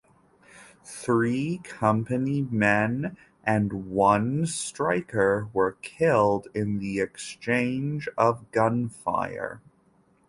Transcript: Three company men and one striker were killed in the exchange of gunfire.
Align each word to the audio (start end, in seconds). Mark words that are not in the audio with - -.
Three 0.83 1.59
company 1.63 2.41
men 2.49 3.17
and 3.43 3.85
one 3.93 4.47
striker 4.47 5.47
were 5.53 5.73
killed 5.83 6.47
in 6.55 6.79
the 6.79 6.99
exchange 6.99 8.09
of 8.17 8.49
gunfire. 8.51 9.61